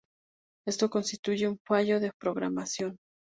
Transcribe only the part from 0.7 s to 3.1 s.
constituye un fallo de programación.